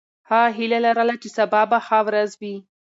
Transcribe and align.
هغه 0.29 0.49
هیله 0.57 0.79
لرله 0.85 1.15
چې 1.21 1.29
سبا 1.37 1.61
به 1.69 1.77
ښه 1.87 1.99
ورځ 2.07 2.31
وي. 2.41 2.55